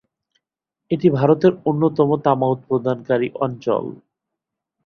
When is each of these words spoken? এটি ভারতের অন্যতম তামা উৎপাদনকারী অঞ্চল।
এটি 0.91 1.07
ভারতের 1.11 1.53
অন্যতম 1.65 2.09
তামা 2.25 2.47
উৎপাদনকারী 2.47 3.27
অঞ্চল। 3.39 3.85